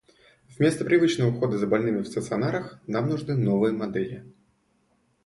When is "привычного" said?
0.83-1.29